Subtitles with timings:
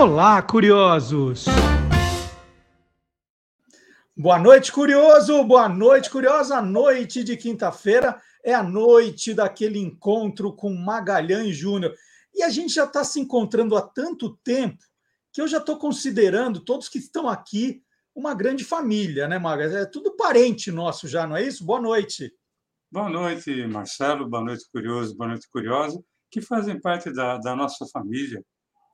[0.00, 1.46] Olá, curiosos!
[4.16, 5.42] Boa noite, curioso!
[5.42, 6.62] Boa noite, curiosa!
[6.62, 11.92] Noite de quinta-feira é a noite daquele encontro com Magalhães Júnior.
[12.32, 14.78] E a gente já está se encontrando há tanto tempo
[15.32, 17.82] que eu já estou considerando todos que estão aqui
[18.14, 19.64] uma grande família, né, Maga?
[19.64, 21.66] É tudo parente nosso já, não é isso?
[21.66, 22.32] Boa noite.
[22.88, 24.28] Boa noite, Marcelo.
[24.28, 25.16] Boa noite, curioso.
[25.16, 28.40] Boa noite, curiosa, que fazem parte da, da nossa família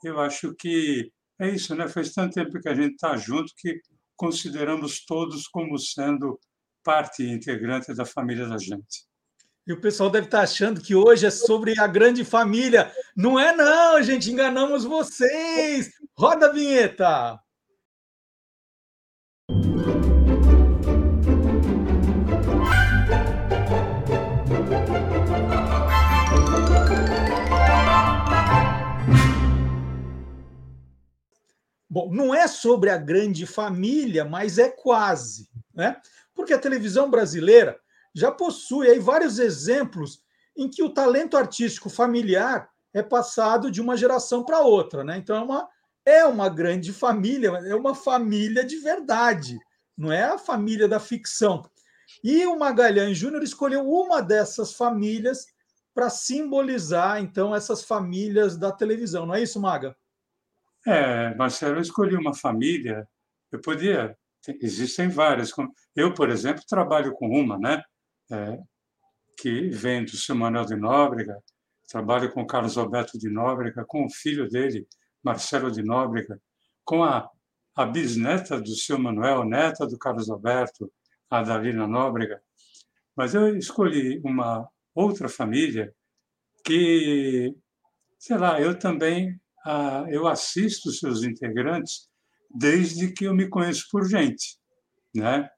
[0.08, 1.88] eu acho que é isso, né?
[1.88, 3.80] Faz tanto tempo que a gente está junto que
[4.16, 6.38] consideramos todos como sendo
[6.82, 9.06] parte integrante da família da gente.
[9.66, 12.92] E o pessoal deve estar tá achando que hoje é sobre a grande família.
[13.16, 14.30] Não é, não, gente.
[14.30, 15.90] Enganamos vocês.
[16.16, 17.40] Roda a vinheta.
[31.95, 35.96] Bom, não é sobre a grande família, mas é quase, né?
[36.34, 37.78] Porque a televisão brasileira
[38.12, 40.20] já possui aí vários exemplos
[40.56, 45.18] em que o talento artístico familiar é passado de uma geração para outra, né?
[45.18, 45.68] Então é uma,
[46.04, 49.56] é uma grande família, é uma família de verdade,
[49.96, 51.62] não é a família da ficção.
[52.24, 55.46] E o Magalhães Júnior escolheu uma dessas famílias
[55.95, 59.96] para simbolizar então essas famílias da televisão, não é isso, Maga?
[60.87, 63.09] É, Marcelo, eu escolhi uma família,
[63.51, 64.16] eu podia,
[64.60, 65.50] existem várias.
[65.97, 67.82] Eu, por exemplo, trabalho com uma, né?
[68.31, 68.59] É,
[69.37, 71.43] que vem do seu Manuel de Nóbrega,
[71.88, 74.87] trabalho com Carlos Alberto de Nóbrega, com o filho dele,
[75.22, 76.41] Marcelo de Nóbrega,
[76.84, 77.28] com a,
[77.75, 80.93] a bisneta do seu Manuel, neta do Carlos Alberto,
[81.31, 82.41] a Dalina Nóbrega.
[83.16, 85.94] Mas eu escolhi uma outra família
[86.65, 87.54] que,
[88.19, 89.41] sei lá, eu também
[90.10, 92.09] eu assisto seus integrantes
[92.50, 94.59] desde que eu me conheço por gente,
[95.15, 95.48] né?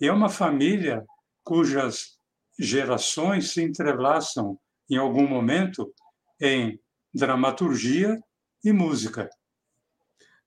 [0.00, 1.04] E é uma família
[1.44, 2.18] cujas
[2.58, 5.92] gerações se entrelaçam em algum momento
[6.40, 6.80] em
[7.12, 8.18] dramaturgia
[8.64, 9.28] e música.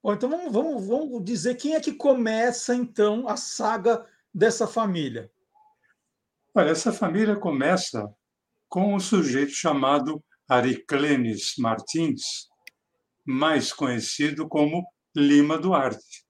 [0.01, 5.31] Bom, então vamos, vamos, vamos dizer quem é que começa então a saga dessa família.
[6.53, 8.11] Olha, essa família começa
[8.67, 12.49] com um sujeito chamado Ariclenes Martins,
[13.25, 14.85] mais conhecido como
[15.15, 16.23] Lima Duarte.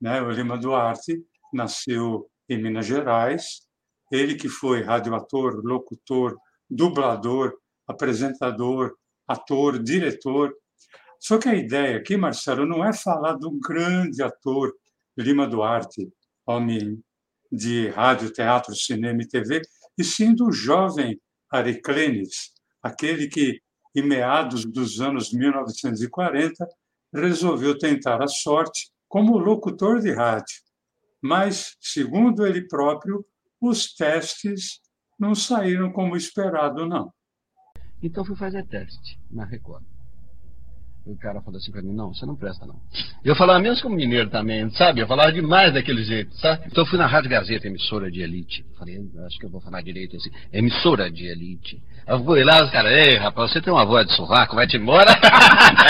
[0.00, 0.20] Né?
[0.20, 3.62] O Lima Duarte nasceu em Minas Gerais,
[4.10, 6.36] ele que foi radioator, locutor,
[6.68, 7.54] dublador,
[7.86, 8.94] apresentador,
[9.26, 10.54] ator, diretor.
[11.18, 14.74] Só que a ideia aqui, Marcelo, não é falar do grande ator
[15.16, 16.12] Lima Duarte,
[16.46, 17.02] homem
[17.50, 19.62] de rádio, teatro, cinema e TV,
[19.96, 23.62] e sim do jovem Ariclenes, aquele que
[23.94, 26.66] em meados dos anos 1940,
[27.12, 30.56] resolveu tentar a sorte como locutor de rádio.
[31.22, 33.24] Mas, segundo ele próprio,
[33.60, 34.80] os testes
[35.18, 37.12] não saíram como esperado, não.
[38.02, 39.84] Então fui fazer teste na Record.
[41.06, 42.76] O cara falou assim pra mim, não, você não presta não.
[43.22, 45.00] Eu falava mesmo como mineiro também, sabe?
[45.00, 46.62] Eu falava demais daquele jeito, sabe?
[46.66, 48.64] Então eu fui na Rádio Gazeta, emissora de elite.
[48.78, 51.78] Falei, acho que eu vou falar direito assim, emissora de elite.
[52.06, 55.10] Eu fui lá, os caras, ei, rapaz, você tem uma voz de sovaco, vai-te embora.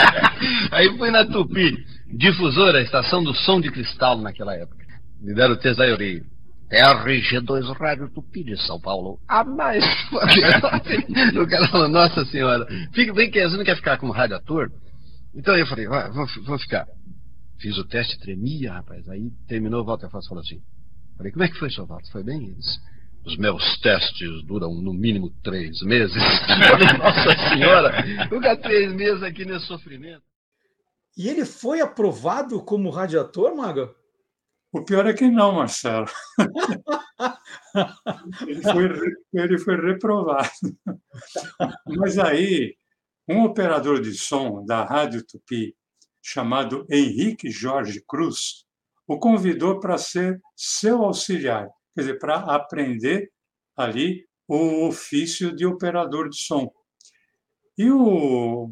[0.72, 1.76] aí fui na Tupi,
[2.12, 4.84] difusora, estação do som de cristal naquela época.
[5.20, 6.24] Me deram o texto aí, eu li,
[6.72, 9.20] RG2 Rádio Tupi de São Paulo.
[9.28, 9.84] A mais.
[10.10, 14.72] o cara falou, nossa senhora, fica bem que você não quer ficar como rádio ator?
[15.34, 16.86] Então eu falei, vai, vou, vou ficar.
[17.60, 19.08] Fiz o teste, tremia, rapaz.
[19.08, 20.60] Aí terminou, o Walter Foss falou assim.
[21.16, 22.10] Falei, como é que foi, seu Walter?
[22.10, 22.48] Foi bem?
[22.48, 22.80] Eles,
[23.24, 26.16] os meus testes duram no mínimo três meses.
[26.98, 30.22] Nossa Senhora, ficar três meses aqui nesse sofrimento.
[31.16, 33.88] E ele foi aprovado como radiator, Maga?
[34.72, 36.06] O pior é que não, Marcelo.
[38.46, 38.90] ele, foi,
[39.34, 40.50] ele foi reprovado.
[41.86, 42.76] Mas aí
[43.28, 45.74] um operador de som da Rádio Tupi,
[46.22, 48.64] chamado Henrique Jorge Cruz,
[49.06, 53.30] o convidou para ser seu auxiliar, quer dizer, para aprender
[53.76, 56.70] ali o ofício de operador de som.
[57.76, 58.70] E o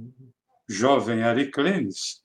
[0.68, 2.22] jovem Ari Clenis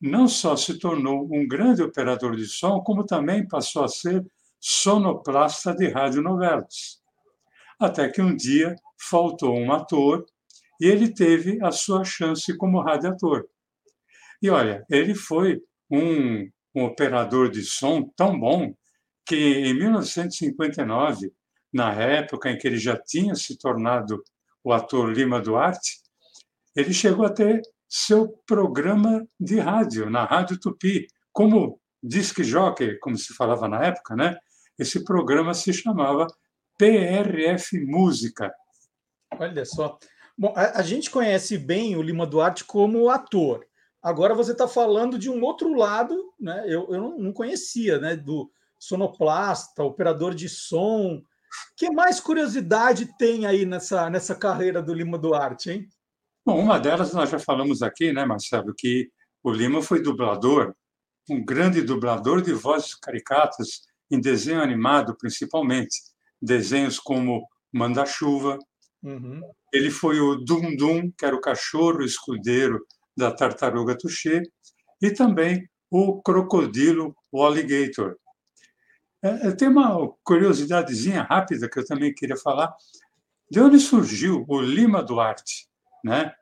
[0.00, 4.26] não só se tornou um grande operador de som, como também passou a ser
[4.58, 7.00] sonoplasta de radionovelas.
[7.78, 10.24] Até que um dia faltou um ator
[10.82, 13.46] e ele teve a sua chance como radiator.
[14.42, 18.74] E olha, ele foi um, um operador de som tão bom
[19.24, 21.32] que em 1959,
[21.72, 24.24] na época em que ele já tinha se tornado
[24.64, 26.02] o ator Lima Duarte,
[26.74, 33.16] ele chegou a ter seu programa de rádio, na Rádio Tupi, como disc jockey, como
[33.16, 34.36] se falava na época, né?
[34.76, 36.26] Esse programa se chamava
[36.76, 38.52] PRF Música.
[39.38, 39.96] Olha só.
[40.36, 43.66] Bom, a, a gente conhece bem o Lima Duarte como ator.
[44.02, 46.64] Agora você está falando de um outro lado, né?
[46.66, 48.16] Eu, eu não, conhecia, né?
[48.16, 51.22] Do sonoplasta, operador de som.
[51.76, 55.88] Que mais curiosidade tem aí nessa, nessa carreira do Lima Duarte, hein?
[56.44, 59.08] Bom, uma delas nós já falamos aqui, né, Marcelo, que
[59.44, 60.74] o Lima foi dublador,
[61.30, 66.00] um grande dublador de vozes caricatas em desenho animado, principalmente.
[66.40, 68.58] Desenhos como Manda-Chuva.
[69.02, 69.40] Uhum.
[69.72, 74.42] Ele foi o Dum Dum, que era o cachorro escudeiro da tartaruga Touché,
[75.00, 78.16] e também o crocodilo, o alligator.
[79.22, 82.74] É, é, tem uma curiosidadezinha rápida que eu também queria falar.
[83.50, 85.68] De onde surgiu o Lima Duarte?
[86.04, 86.32] Né?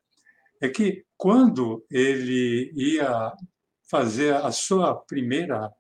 [0.61, 3.33] É que quando ele ia
[3.91, 5.71] fazer a sua primeira,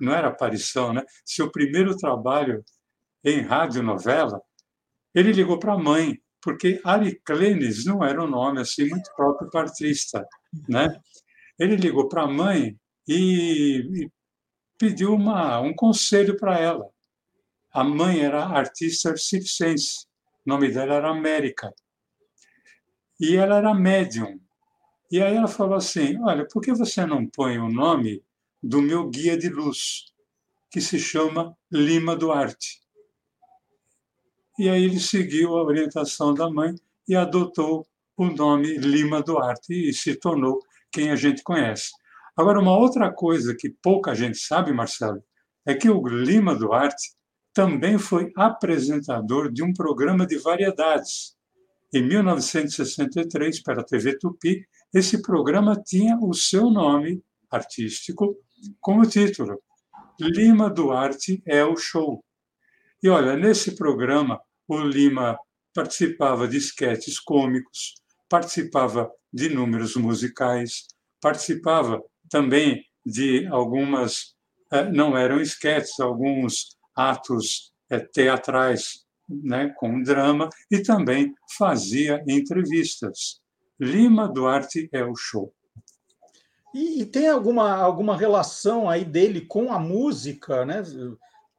[0.00, 1.04] não era aparição, né?
[1.24, 2.64] seu primeiro trabalho
[3.24, 4.40] em radionovela,
[5.14, 9.68] ele ligou para a mãe, porque Ariclenes não era um nome assim muito próprio para
[9.68, 10.26] artista.
[10.68, 10.88] Né?
[11.58, 12.76] Ele ligou para a mãe
[13.06, 14.10] e, e
[14.78, 16.90] pediu uma, um conselho para ela.
[17.72, 20.06] A mãe era artista circense,
[20.44, 21.72] o nome dela era América.
[23.18, 24.40] E ela era médium.
[25.10, 28.22] E aí ela falou assim: Olha, por que você não põe o nome
[28.62, 30.12] do meu guia de luz,
[30.70, 32.83] que se chama Lima Duarte?
[34.58, 36.74] E aí ele seguiu a orientação da mãe
[37.08, 37.86] e adotou
[38.16, 40.60] o nome Lima Duarte e se tornou
[40.92, 41.90] quem a gente conhece.
[42.36, 45.22] Agora, uma outra coisa que pouca gente sabe, Marcelo,
[45.66, 47.14] é que o Lima Duarte
[47.52, 51.36] também foi apresentador de um programa de variedades.
[51.92, 58.36] Em 1963, para a TV Tupi, esse programa tinha o seu nome artístico
[58.80, 59.60] como título:
[60.20, 62.23] Lima Duarte é o show.
[63.04, 65.38] E olha, nesse programa, o Lima
[65.74, 67.92] participava de esquetes cômicos,
[68.30, 70.86] participava de números musicais,
[71.20, 74.34] participava também de algumas,
[74.72, 83.38] eh, não eram esquetes, alguns atos eh, teatrais né, com drama e também fazia entrevistas.
[83.78, 85.52] Lima Duarte é o show.
[86.72, 90.82] E, e, tem alguma, alguma relação aí dele com a música, né?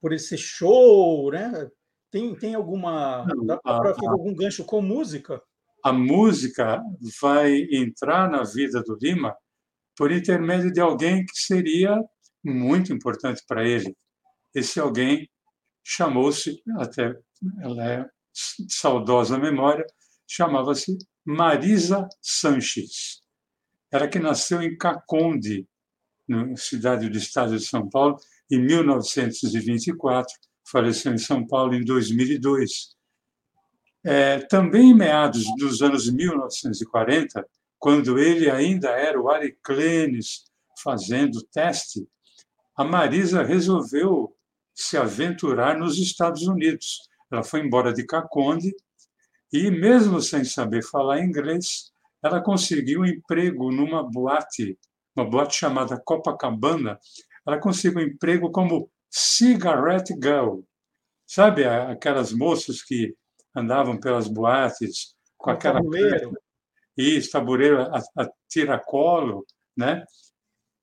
[0.06, 1.68] Por esse show, né?
[2.12, 3.26] Tem, tem alguma.
[3.44, 5.42] dá para fazer algum gancho com música?
[5.84, 6.80] A música
[7.20, 9.36] vai entrar na vida do Lima
[9.98, 12.00] por intermédio de alguém que seria
[12.44, 13.98] muito importante para ele.
[14.54, 15.28] Esse alguém
[15.84, 17.18] chamou-se, até
[17.60, 18.06] ela é
[18.70, 19.88] saudosa memória,
[20.28, 23.24] chamava-se Marisa Sanches.
[23.92, 25.68] Ela que nasceu em Caconde,
[26.28, 28.20] na cidade do estado de São Paulo,
[28.52, 30.34] em 1924,
[30.70, 32.96] faleceu em São Paulo em 2002.
[34.04, 37.46] É, também em meados dos anos 1940,
[37.80, 40.46] quando ele ainda era o Ariclenes
[40.82, 42.08] fazendo teste,
[42.76, 44.36] a Marisa resolveu
[44.74, 47.08] se aventurar nos Estados Unidos.
[47.32, 48.76] Ela foi embora de Caconde
[49.52, 54.78] e, mesmo sem saber falar inglês, ela conseguiu um emprego numa boate,
[55.16, 57.00] uma boate chamada Copacabana.
[57.46, 60.62] Ela conseguiu um emprego como cigarette girl.
[61.26, 63.16] Sabe aquelas moças que
[63.56, 65.80] andavam pelas boates com aquela
[66.98, 70.04] isso, tabuleiro a, a tiracolo, né?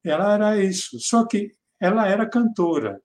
[0.04, 0.99] Ela era isso.
[1.00, 3.00] Só que ela era cantora.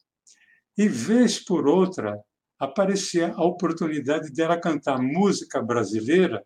[0.77, 2.21] E vez por outra
[2.59, 6.43] aparecia a oportunidade dela cantar música brasileira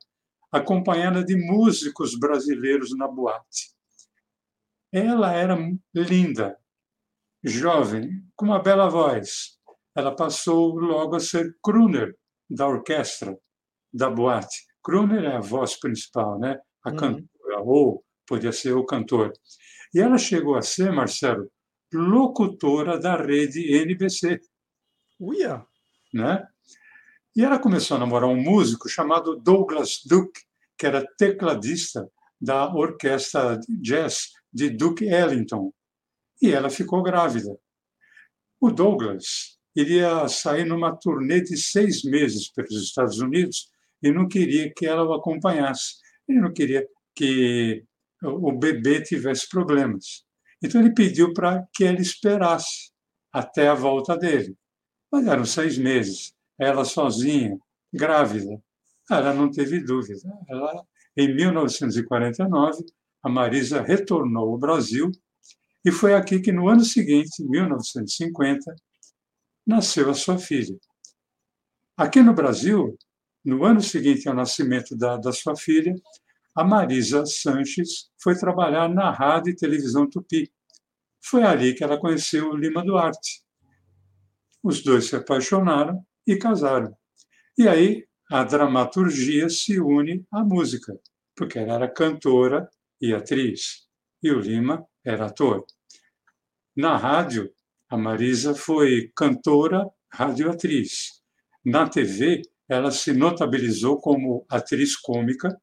[0.51, 3.72] acompanhada de músicos brasileiros na boate.
[4.91, 5.58] Ela era
[5.94, 6.58] linda,
[7.43, 9.57] jovem, com uma bela voz.
[9.95, 12.15] Ela passou logo a ser crooner
[12.50, 13.38] da orquestra
[13.93, 14.65] da boate.
[14.83, 16.60] Kruner é a voz principal, né?
[16.83, 16.95] a uhum.
[16.95, 19.31] cantora, ou podia ser o cantor.
[19.93, 21.51] E ela chegou a ser, Marcelo,
[21.93, 24.39] locutora da rede NBC.
[25.19, 25.63] Uia!
[26.13, 26.45] Né?
[27.36, 30.41] E ela começou a namorar um músico chamado Douglas Duke,
[30.77, 35.71] que era tecladista da orquestra jazz de Duke Ellington.
[36.41, 37.57] E ela ficou grávida.
[38.60, 43.69] O Douglas iria sair numa turnê de seis meses pelos Estados Unidos
[44.01, 45.95] e não queria que ela o acompanhasse.
[46.27, 47.83] Ele não queria que
[48.24, 50.24] o bebê tivesse problemas.
[50.63, 52.91] Então ele pediu para que ela esperasse
[53.31, 54.55] até a volta dele.
[55.12, 57.57] Mas eram seis meses, ela sozinha,
[57.93, 58.62] grávida.
[59.10, 60.21] Ela não teve dúvida.
[60.48, 60.86] Ela
[61.17, 62.86] em 1949,
[63.21, 65.12] a Marisa retornou ao Brasil
[65.84, 68.76] e foi aqui que, no ano seguinte, 1950,
[69.66, 70.78] nasceu a sua filha.
[71.98, 72.98] Aqui no Brasil,
[73.44, 75.94] no ano seguinte ao nascimento da, da sua filha,
[76.56, 80.52] a Marisa Sanches foi trabalhar na rádio e televisão Tupi.
[81.24, 83.42] Foi ali que ela conheceu o Lima Duarte.
[84.64, 86.96] Os dois se apaixonaram e casaram.
[87.58, 90.98] E aí a dramaturgia se une à música,
[91.36, 92.70] porque ela era cantora
[93.02, 93.88] e atriz,
[94.22, 95.65] e o Lima era ator.
[96.75, 97.51] Na rádio,
[97.89, 101.22] a Marisa foi cantora, radioatriz.
[101.63, 105.60] Na TV, ela se notabilizou como atriz cômica,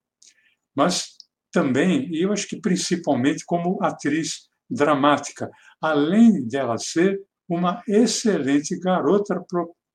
[0.74, 1.16] mas
[1.50, 7.18] também, e eu acho que principalmente como atriz dramática, além dela ser
[7.48, 9.42] uma excelente garota,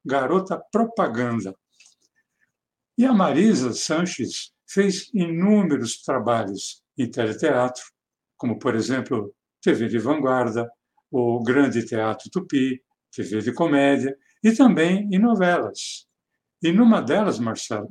[0.03, 1.55] garota propaganda.
[2.97, 7.83] E a Marisa Sanches fez inúmeros trabalhos em teleteatro,
[8.43, 10.69] como, por exemplo, TV de Vanguarda,
[11.09, 16.05] o Grande Teatro Tupi, TV de Comédia, e também em novelas.
[16.61, 17.87] E numa delas, Marcela,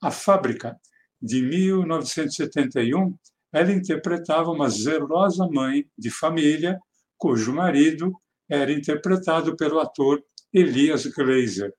[0.00, 0.78] A Fábrica,
[1.20, 3.18] de 1971,
[3.52, 6.78] ela interpretava uma zelosa mãe de família,
[7.18, 8.12] cujo marido
[8.48, 11.74] era interpretado pelo ator Elias Glazer.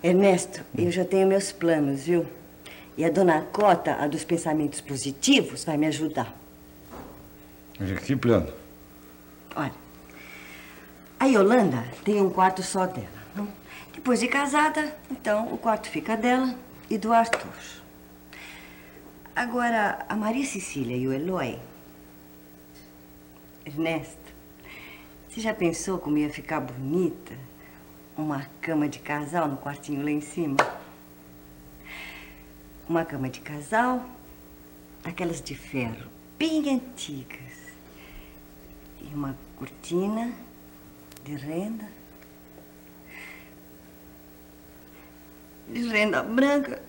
[0.00, 2.24] Ernesto, eu já tenho meus planos, viu?
[2.96, 6.39] E a dona Cota, a dos pensamentos positivos, vai me ajudar.
[8.04, 8.52] Que plano?
[9.56, 9.72] Olha,
[11.18, 13.08] a Yolanda tem um quarto só dela.
[13.34, 13.48] Não?
[13.94, 16.54] Depois de casada, então o quarto fica dela
[16.90, 17.80] e do Arthur.
[19.34, 21.58] Agora, a Maria Cecília e o Eloy.
[23.64, 24.30] Ernesto,
[25.26, 27.34] você já pensou como ia ficar bonita
[28.14, 30.58] uma cama de casal no quartinho lá em cima?
[32.86, 34.04] Uma cama de casal,
[35.02, 37.49] aquelas de ferro, bem antigas.
[39.02, 40.32] E uma cortina
[41.24, 41.88] de renda.
[45.68, 46.82] De renda branca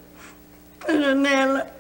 [0.88, 1.76] na janela.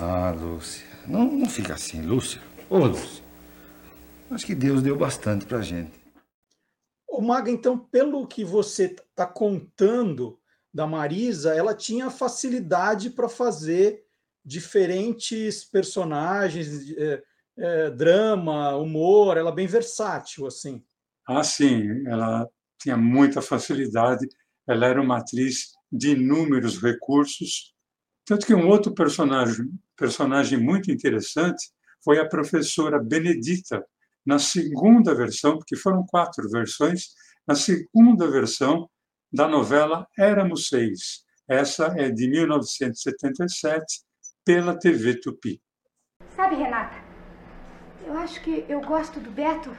[0.00, 0.86] Ah, Lúcia.
[1.06, 2.40] Não, não fica assim, Lúcia.
[2.68, 3.22] Ô, Lúcia.
[4.30, 5.92] Acho que Deus deu bastante pra gente.
[7.06, 10.38] Ô, Maga, então, pelo que você está contando
[10.72, 14.06] da Marisa, ela tinha facilidade para fazer
[14.44, 16.66] diferentes personagens,
[17.56, 20.82] é, drama, humor, ela é bem versátil, assim.
[21.26, 22.48] Ah, sim, ela
[22.80, 24.26] tinha muita facilidade,
[24.66, 27.74] ela era uma atriz de inúmeros recursos,
[28.24, 29.66] tanto que um outro personagem,
[29.96, 31.70] personagem muito interessante
[32.04, 33.84] foi a professora Benedita,
[34.24, 37.08] na segunda versão, porque foram quatro versões,
[37.46, 38.88] na segunda versão
[39.32, 41.24] da novela Éramos Seis.
[41.48, 44.02] Essa é de 1977,
[44.44, 45.60] pela TV Tupi.
[46.36, 47.01] Sabe, Renata,
[48.12, 49.70] eu acho que eu gosto do Beto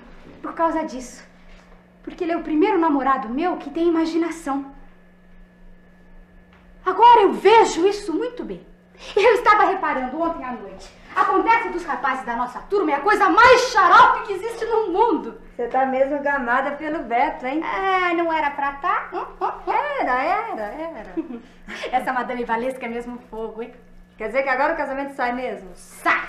[0.42, 1.24] por causa disso.
[2.02, 4.74] Porque ele é o primeiro namorado meu que tem imaginação.
[6.86, 8.66] Agora eu vejo isso muito bem.
[9.16, 10.90] Eu estava reparando ontem à noite.
[11.16, 14.90] A conversa dos rapazes da nossa turma é a coisa mais xarope que existe no
[14.90, 15.40] mundo.
[15.56, 17.62] Você tá mesmo gamada pelo Beto, hein?
[17.64, 19.10] Ah, não era pra tá?
[19.14, 19.72] Hum, hum, hum.
[19.72, 21.14] Era, era, era.
[21.92, 23.74] Essa Madame Valesca é mesmo fogo, hein?
[24.18, 25.70] Quer dizer que agora o casamento sai mesmo?
[25.76, 26.28] Sai!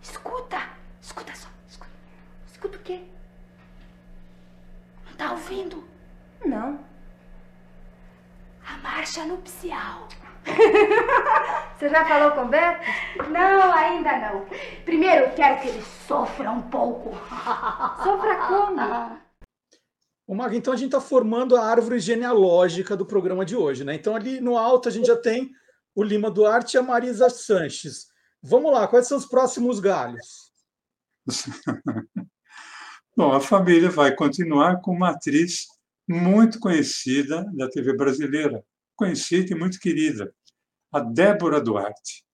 [0.00, 0.62] Escuta!
[1.00, 1.90] Escuta só, escuta.
[2.46, 3.02] Escuta o quê?
[5.06, 5.84] Não tá ouvindo?
[6.44, 6.84] Não.
[8.66, 10.08] A marcha nupcial.
[11.78, 12.80] Você já falou com o Beto?
[13.30, 14.46] Não, ainda não.
[14.84, 17.10] Primeiro eu quero que ele sofra um pouco.
[18.02, 19.22] Sofra como?
[20.26, 23.94] O Maga, então a gente está formando a árvore genealógica do programa de hoje, né?
[23.94, 25.52] Então ali no alto a gente já tem
[25.94, 28.08] o Lima Duarte e a Marisa Sanches.
[28.42, 30.50] Vamos lá, quais são os próximos galhos?
[33.14, 35.66] Bom, a família vai continuar com uma atriz
[36.08, 38.64] muito conhecida da TV brasileira,
[38.96, 40.34] conhecida e muito querida,
[40.90, 42.24] a Débora Duarte.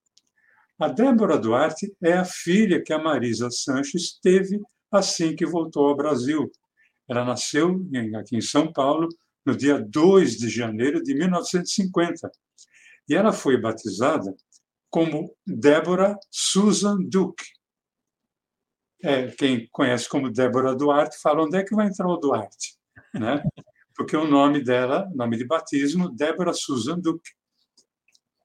[0.79, 5.97] A Débora Duarte é a filha que a Marisa Sanches teve assim que voltou ao
[5.97, 6.49] Brasil.
[7.09, 7.85] Ela nasceu
[8.17, 9.09] aqui em São Paulo
[9.45, 12.31] no dia 2 de janeiro de 1950.
[13.09, 14.33] E ela foi batizada
[14.89, 17.58] como Débora Susan Duke.
[19.01, 22.75] É, quem conhece como Débora Duarte fala onde é que vai entrar o Duarte,
[23.13, 23.41] né?
[23.95, 27.31] Porque o nome dela, nome de batismo, Débora Susan Duke.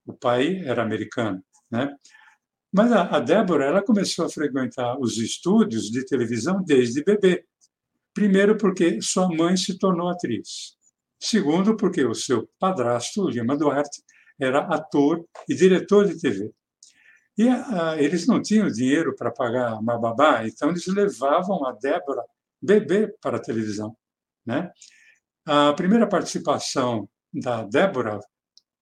[0.07, 1.95] O pai era americano, né?
[2.73, 7.45] Mas a, a Débora, ela começou a frequentar os estúdios de televisão desde bebê.
[8.13, 10.77] Primeiro porque sua mãe se tornou atriz.
[11.21, 14.03] Segundo, porque o seu padrasto, Lima Duarte,
[14.41, 16.53] era ator e diretor de TV.
[17.37, 22.23] E uh, eles não tinham dinheiro para pagar uma babá, então eles levavam a Débora
[22.62, 23.97] bebê para a televisão.
[24.47, 24.71] Né?
[25.47, 28.21] A primeira participação da Débora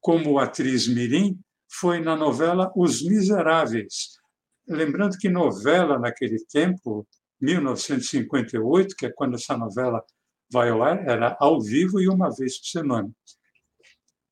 [0.01, 1.39] como atriz mirim
[1.71, 4.19] foi na novela Os Miseráveis.
[4.69, 7.07] Lembrando que novela naquele tempo,
[7.41, 10.05] 1958, que é quando essa novela
[10.53, 13.11] vai ao ar, era ao vivo e uma vez por semana.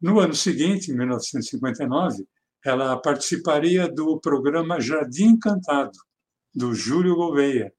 [0.00, 2.26] No ano seguinte, em 1959,
[2.64, 5.98] ela participaria do programa Jardim Encantado,
[6.54, 7.72] do Júlio Gouveia,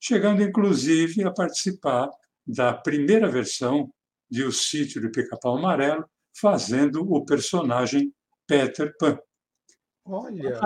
[0.00, 2.08] chegando inclusive a participar
[2.46, 3.92] da primeira versão
[4.30, 6.08] de O Sítio do Pica-Pau Amarelo,
[6.40, 8.12] fazendo o personagem
[8.46, 9.18] Peter Pan.
[10.04, 10.60] Olha!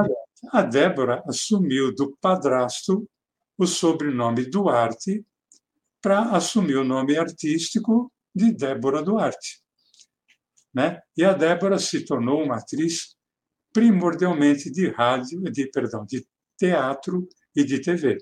[0.50, 3.08] A Débora assumiu do padrasto
[3.56, 5.24] o sobrenome Duarte
[6.00, 9.62] para assumir o nome artístico de Débora Duarte.
[10.74, 11.00] Né?
[11.16, 13.11] E a Débora se tornou uma atriz
[13.72, 16.26] primordialmente de rádio, de perdão, de
[16.56, 18.18] teatro e de TV.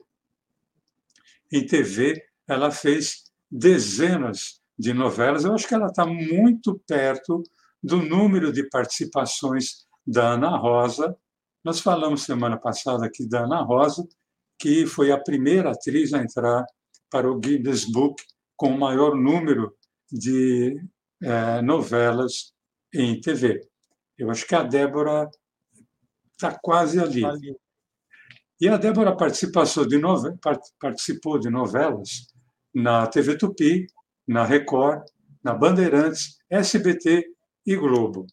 [1.52, 5.44] Em TV, ela fez dezenas de novelas.
[5.44, 7.42] Eu acho que ela está muito perto
[7.82, 11.16] do número de participações da Ana Rosa.
[11.64, 14.06] Nós falamos semana passada aqui da Ana Rosa,
[14.58, 16.64] que foi a primeira atriz a entrar
[17.10, 18.22] para o Guinness Book
[18.56, 19.74] com o maior número
[20.10, 20.80] de
[21.22, 22.52] é, novelas
[22.92, 23.60] em TV.
[24.18, 25.30] Eu acho que a Débora
[26.40, 27.22] está quase ali.
[28.58, 30.34] E a Débora participou de, nove...
[30.78, 32.26] participou de novelas
[32.74, 33.86] na TV Tupi,
[34.26, 35.02] na Record,
[35.42, 37.26] na Bandeirantes, SBT
[37.66, 38.26] e Globo.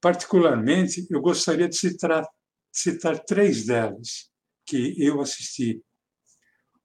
[0.00, 2.26] Particularmente, eu gostaria de citar,
[2.70, 4.30] citar três delas
[4.66, 5.82] que eu assisti.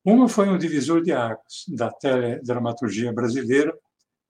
[0.06, 3.78] Uma foi um divisor de águas da teledramaturgia brasileira,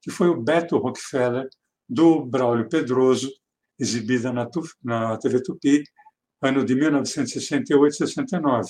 [0.01, 1.47] que foi o Beto Rockefeller,
[1.89, 3.31] do Braulio Pedroso,
[3.79, 4.49] exibida na,
[4.83, 5.83] na TV Tupi,
[6.41, 8.65] ano de 1968-69.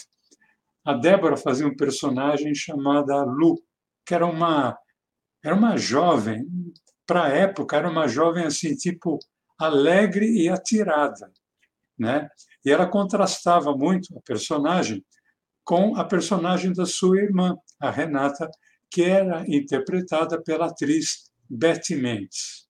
[0.86, 3.62] A Débora fazia um personagem chamada Lu,
[4.06, 4.78] que era uma
[5.44, 6.46] era uma jovem,
[7.06, 9.20] para a época era uma jovem assim tipo
[9.58, 11.32] alegre e atirada,
[11.98, 12.30] né?
[12.66, 15.06] E ela contrastava muito a personagem
[15.64, 18.50] com a personagem da sua irmã, a Renata,
[18.90, 22.68] que era interpretada pela atriz Betty Mendes.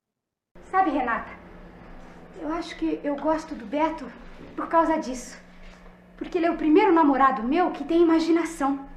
[0.71, 1.36] Sabe, Renata,
[2.47, 4.05] eu acho que eu gosto do Beto
[4.55, 5.37] por causa disso.
[6.17, 8.87] Porque ele é o primeiro namorado meu que tem imaginação.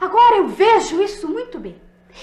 [0.00, 1.80] Agora eu vejo isso muito bem.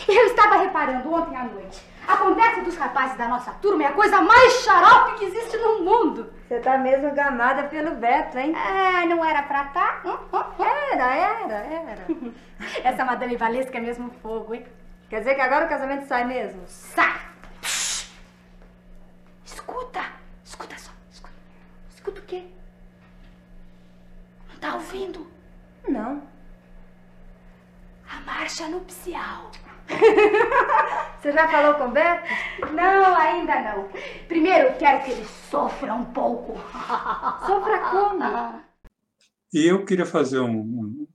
[0.08, 1.82] Eu estava reparando ontem à noite.
[2.08, 5.82] A conversa dos rapazes da nossa turma é a coisa mais xarope que existe no
[5.82, 6.32] mundo.
[6.48, 8.54] Você tá mesmo gamada pelo Beto, hein?
[8.56, 10.02] Ah, não era pra tá?
[10.06, 10.64] Hum, hum, hum.
[10.64, 12.06] Era, era, era.
[12.84, 14.66] Essa Madame Valesca é mesmo fogo, hein?
[15.10, 16.62] Quer dizer que agora o casamento sai mesmo?
[16.68, 17.20] Sai!
[19.44, 20.06] Escuta!
[20.44, 21.34] Escuta só, escuta.
[21.90, 22.46] Escuta o quê?
[24.50, 25.28] Não tá ouvindo?
[25.88, 26.22] Não.
[28.56, 29.52] A marcha nupcial.
[31.22, 32.24] Você já falou com o Beto?
[32.74, 33.90] Não, ainda não.
[34.30, 36.54] Primeiro eu quero que ele sofra um pouco.
[37.46, 38.64] Sofra como?
[39.54, 41.08] E eu queria fazer um, um,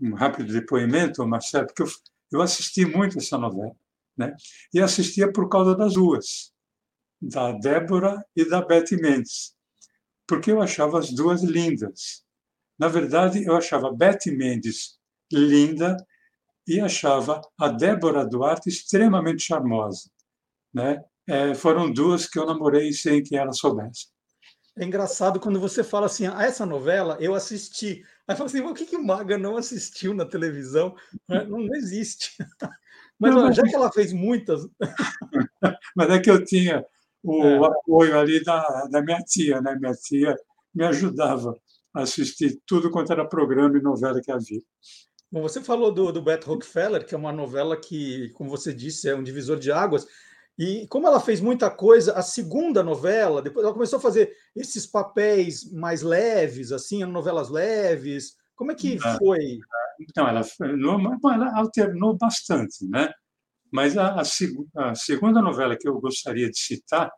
[0.00, 1.88] um rápido depoimento, Marcelo, porque eu,
[2.32, 3.76] eu assisti muito essa novela.
[4.16, 4.34] Né?
[4.72, 6.54] E assistia por causa das duas,
[7.20, 9.54] da Débora e da Betty Mendes,
[10.26, 12.24] porque eu achava as duas lindas.
[12.78, 14.98] Na verdade, eu achava Betty Mendes
[15.30, 15.98] linda
[16.68, 20.10] e achava a Débora Duarte extremamente charmosa.
[20.72, 21.02] Né?
[21.26, 24.08] É, foram duas que eu namorei sem que ela soubesse.
[24.78, 28.04] É engraçado quando você fala assim, ah, essa novela eu assisti.
[28.28, 30.94] Aí fala assim, o que, que Maga não assistiu na televisão?
[31.26, 32.36] Não, não existe.
[33.18, 34.60] Mas não, já que ela fez muitas.
[35.96, 36.84] Mas é que eu tinha
[37.24, 37.66] o é.
[37.66, 39.74] apoio ali da, da minha tia, né?
[39.74, 40.36] Minha tia
[40.72, 41.52] me ajudava
[41.92, 44.62] a assistir tudo quanto era programa e novela que havia.
[45.30, 49.08] Bom, você falou do, do Beto Rockefeller, que é uma novela que, como você disse,
[49.08, 50.06] é um divisor de águas.
[50.58, 54.86] E como ela fez muita coisa, a segunda novela, depois ela começou a fazer esses
[54.86, 58.36] papéis mais leves, assim, novelas leves.
[58.56, 59.58] Como é que ah, foi?
[60.00, 63.12] Então, ela, ela alternou bastante, né?
[63.70, 64.22] Mas a, a,
[64.90, 67.10] a, segunda novela que eu gostaria de citar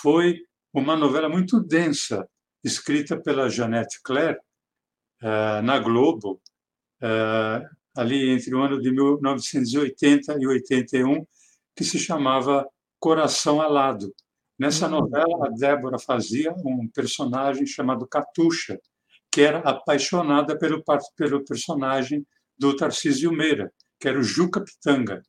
[0.00, 0.40] foi
[0.72, 2.26] uma novela muito densa,
[2.64, 4.38] escrita pela Jeanette Claire,
[5.22, 6.40] uh, na Globo,
[7.94, 11.26] ali entre o ano de 1980 e 81,
[11.76, 12.66] que se chamava
[12.98, 14.12] Coração Alado.
[14.58, 15.00] Nessa uhum.
[15.00, 18.78] novela, a Débora fazia um personagem chamado Catuxa,
[19.30, 20.82] que era apaixonada pelo,
[21.16, 22.24] pelo personagem
[22.56, 25.22] do Tarcísio Meira, que era o Juca Pitanga.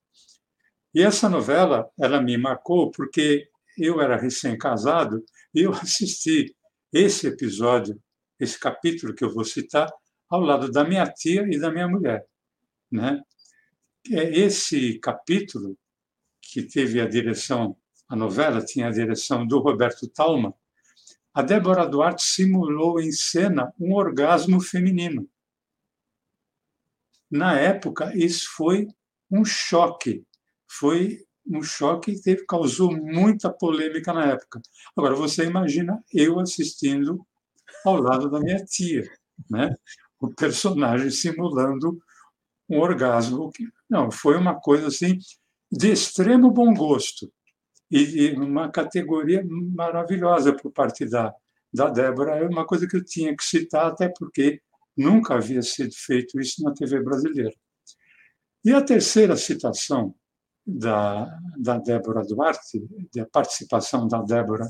[0.93, 6.55] E essa novela, ela me marcou porque eu era recém-casado e eu assisti
[6.91, 7.99] esse episódio,
[8.39, 9.89] esse capítulo que eu vou citar,
[10.33, 12.25] ao lado da minha tia e da minha mulher.
[12.91, 13.21] Né?
[14.11, 15.77] É esse capítulo,
[16.41, 17.77] que teve a direção,
[18.09, 20.51] a novela tinha a direção do Roberto Talma,
[21.35, 25.29] a Débora Duarte simulou em cena um orgasmo feminino.
[27.29, 28.87] Na época, isso foi
[29.29, 30.25] um choque,
[30.67, 34.61] foi um choque que teve, causou muita polêmica na época.
[34.95, 37.23] Agora, você imagina eu assistindo
[37.85, 39.07] ao lado da minha tia,
[39.49, 39.75] né?
[40.25, 41.99] O personagem simulando
[42.69, 43.51] um orgasmo.
[43.89, 45.17] Não, foi uma coisa assim
[45.71, 47.31] de extremo bom gosto
[47.91, 51.33] e, uma categoria maravilhosa por parte da,
[51.73, 52.37] da Débora.
[52.37, 54.61] É uma coisa que eu tinha que citar, até porque
[54.95, 57.53] nunca havia sido feito isso na TV brasileira.
[58.63, 60.15] E a terceira citação
[60.65, 61.25] da,
[61.57, 62.81] da Débora Duarte,
[63.13, 64.67] da participação da Débora,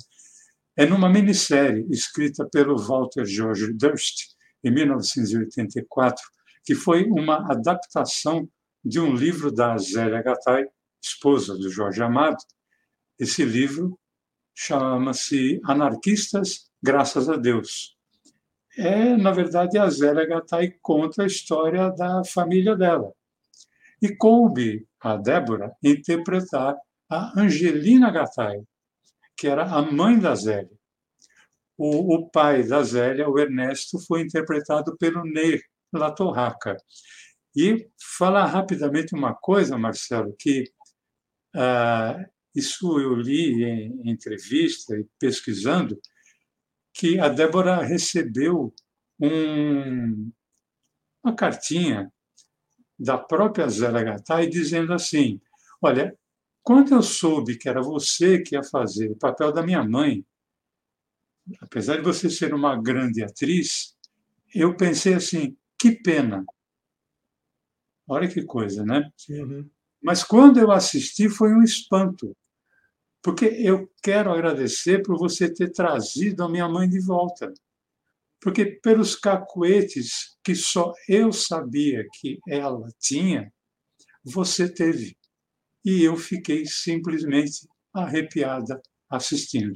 [0.75, 6.23] é numa minissérie escrita pelo Walter George Durst, em 1984,
[6.63, 8.47] que foi uma adaptação
[8.83, 10.65] de um livro da Zélia Gattai,
[11.01, 12.37] esposa do Jorge Amado.
[13.19, 13.97] Esse livro
[14.55, 17.95] chama-se Anarquistas, Graças a Deus.
[18.77, 23.13] É, na verdade, a Zélia Gattai conta a história da família dela.
[24.01, 26.75] E coube a Débora interpretar
[27.09, 28.63] a Angelina Gattai,
[29.37, 30.77] que era a mãe da Zélia.
[31.77, 36.77] O, o pai da Zélia, o Ernesto, foi interpretado pelo Ney Latorraca.
[37.55, 40.71] E falar rapidamente uma coisa, Marcelo, que
[41.55, 45.99] ah, isso eu li em entrevista e pesquisando,
[46.93, 48.73] que a Débora recebeu
[49.19, 50.31] um,
[51.23, 52.11] uma cartinha
[52.99, 55.41] da própria Zélia Gattai dizendo assim:
[55.81, 56.15] Olha,
[56.61, 60.25] quando eu soube que era você que ia fazer o papel da minha mãe,
[61.61, 63.95] apesar de você ser uma grande atriz,
[64.53, 66.45] eu pensei assim: que pena.
[68.07, 69.09] Olha que coisa, né?
[69.29, 69.69] Uhum.
[70.01, 72.35] Mas quando eu assisti foi um espanto,
[73.21, 77.53] porque eu quero agradecer por você ter trazido a minha mãe de volta.
[78.41, 83.49] Porque pelos cacuetes que só eu sabia que ela tinha,
[84.21, 85.15] você teve.
[85.85, 89.73] E eu fiquei simplesmente arrepiada assistindo.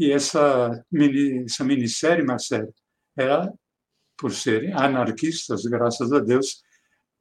[0.00, 2.72] E essa, mini, essa minissérie, Marcelo,
[3.14, 3.52] era,
[4.16, 6.62] por serem anarquistas, graças a Deus,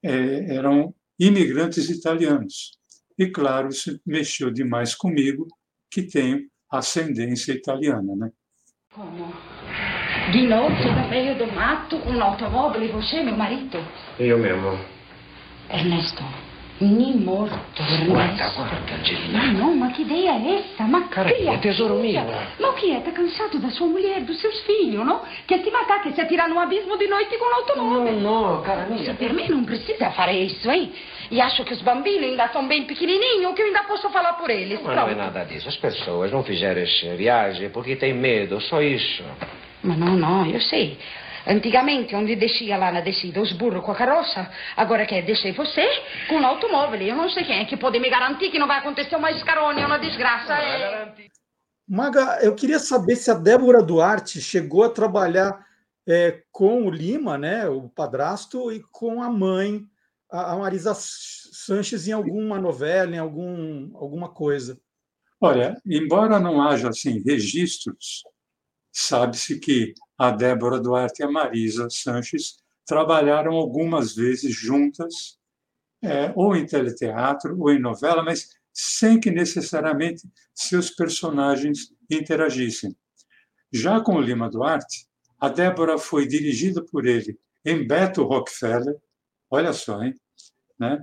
[0.02, 2.78] é, eram imigrantes italianos.
[3.18, 5.46] E, claro, isso mexeu demais comigo,
[5.92, 8.32] que tenho ascendência italiana, né?
[8.94, 9.34] Como?
[10.32, 13.78] Di notte da meio do mato, un'automobile, você, meu marido?
[14.18, 14.80] Eu mesmo.
[15.70, 16.24] Ernesto,
[16.82, 17.60] Ni morto,
[18.06, 19.38] Guarda, guarda, Angelina.
[19.38, 20.86] Ma no, ma che idea è essa?
[20.86, 22.24] Ma è tesoro mio.
[22.24, 23.02] Ma chi è?
[23.02, 25.20] Tá cansado da sua mulher, dos seus filhos, não?
[25.46, 28.22] Quer te matar, quer se atirar no abismo de noite com l'automobile.
[28.22, 29.14] No, no, cara mia.
[29.14, 30.90] Per me non precisa fare isso, hein?
[31.30, 34.50] E acho que os bambini ainda são bem pequenininhos, que eu ainda posso falar por
[34.50, 34.80] eles.
[34.82, 35.68] Mas não é nada disso.
[35.68, 39.22] As pessoas não fizeram essa viagem porque têm medo, só isso.
[39.84, 40.98] Ma no, no, eu sei.
[41.48, 45.86] Antigamente, onde descia lá na descida os burros com a carroça, agora quer descer você
[46.28, 47.02] com o automóvel.
[47.02, 49.86] Eu não sei quem é que pode me garantir que não vai acontecer uma escarônia,
[49.86, 50.54] uma desgraça.
[50.54, 51.14] É...
[51.88, 55.66] Maga, eu queria saber se a Débora Duarte chegou a trabalhar
[56.08, 59.86] é, com o Lima, né, o padrasto, e com a mãe,
[60.30, 64.80] a Marisa Sanches, em alguma novela, em algum, alguma coisa.
[65.42, 68.24] Olha, embora não haja assim registros,
[69.00, 75.38] sabe-se que a Débora Duarte e a Marisa Sanches trabalharam algumas vezes juntas,
[76.02, 82.96] é, ou em teleteatro ou em novela, mas sem que necessariamente seus personagens interagissem.
[83.72, 85.08] Já com Lima Duarte,
[85.40, 88.98] a Débora foi dirigida por ele em Beto Rockefeller,
[89.50, 90.14] olha só, hein?
[90.78, 91.00] Né?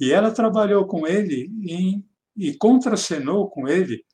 [0.00, 2.06] E ela trabalhou com ele em,
[2.36, 4.04] e contracenou com ele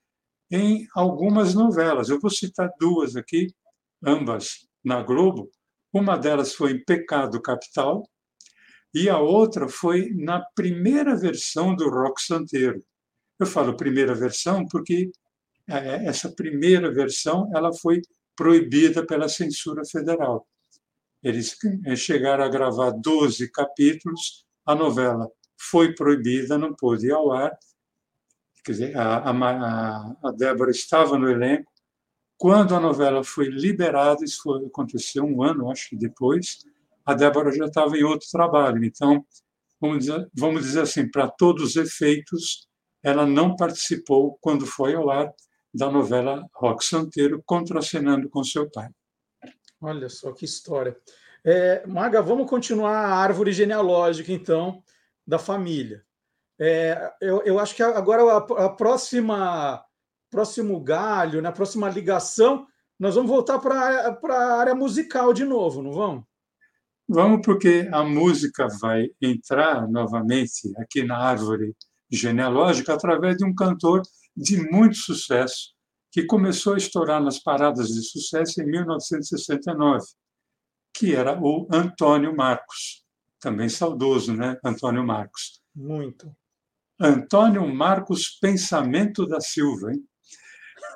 [0.55, 2.09] em algumas novelas.
[2.09, 3.53] Eu vou citar duas aqui
[4.05, 5.51] ambas na Globo.
[5.93, 8.09] Uma delas foi em Pecado Capital
[8.95, 12.85] e a outra foi na primeira versão do Rock Santeiro.
[13.37, 15.11] Eu falo primeira versão porque
[15.69, 18.01] é, essa primeira versão ela foi
[18.37, 20.47] proibida pela censura federal.
[21.21, 27.33] Eles é, chegaram a gravar 12 capítulos, a novela foi proibida, não pôde ir ao
[27.33, 27.59] ar.
[28.65, 31.71] Quer dizer, a, a, a Débora estava no elenco,
[32.37, 36.59] quando a novela foi liberada, isso foi, aconteceu um ano, acho que depois,
[37.05, 38.85] a Débora já estava em outro trabalho.
[38.85, 39.25] Então,
[39.81, 42.67] vamos dizer, vamos dizer assim, para todos os efeitos,
[43.03, 45.33] ela não participou quando foi ao ar
[45.73, 48.89] da novela Rock Santeiro, contracenando com seu pai.
[49.81, 50.97] Olha só que história.
[51.45, 54.83] É, Maga, vamos continuar a árvore genealógica, então,
[55.27, 56.03] da família.
[56.59, 59.85] É, eu, eu, acho que agora a, a, próxima
[60.31, 62.67] próximo galho, na né, próxima ligação,
[62.99, 66.25] nós vamos voltar para a área musical de novo, não vamos?
[67.09, 71.77] Vamos, porque a música vai entrar novamente aqui na árvore
[72.11, 74.03] genealógica através de um cantor
[74.37, 75.75] de muito sucesso,
[76.11, 80.05] que começou a estourar nas paradas de sucesso em 1969,
[80.95, 83.05] que era o Antônio Marcos,
[83.41, 84.57] também saudoso, né?
[84.65, 85.61] Antônio Marcos.
[85.75, 86.35] Muito.
[87.07, 90.03] Antônio Marcos Pensamento da Silva, hein?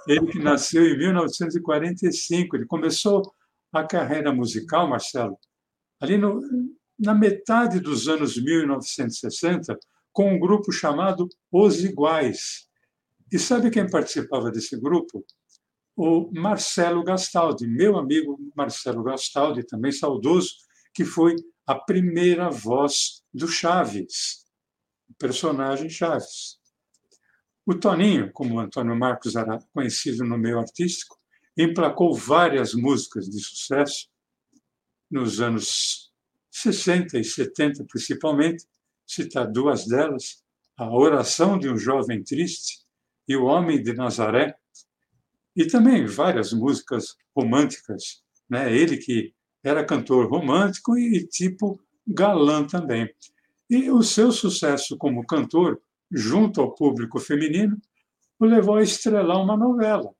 [0.07, 3.23] Ele que nasceu em 1945, ele começou
[3.73, 5.39] a carreira musical, Marcelo,
[6.01, 6.41] ali no,
[6.99, 9.79] na metade dos anos 1960,
[10.11, 12.67] com um grupo chamado Os Iguais.
[13.31, 15.25] E sabe quem participava desse grupo?
[15.95, 20.55] O Marcelo Gastaldi, meu amigo Marcelo Gastaldi, também saudoso,
[20.95, 24.48] que foi a primeira voz do Chaves,
[25.19, 26.59] personagem Chaves.
[27.67, 31.19] O Toninho, como Antônio Marcos era conhecido no meio artístico,
[31.57, 34.09] emplacou várias músicas de sucesso
[35.11, 36.13] nos anos
[36.51, 38.65] 60 e 70, principalmente,
[39.07, 40.43] citar duas delas,
[40.77, 42.79] A Oração de um Jovem Triste
[43.27, 44.55] e O Homem de Nazaré,
[45.55, 48.23] e também várias músicas românticas.
[48.49, 48.73] Né?
[48.75, 53.13] Ele que era cantor romântico e tipo galã também.
[53.71, 57.77] E o seu sucesso como cantor junto ao público feminino,
[58.39, 60.11] o levou a estrelar uma novela.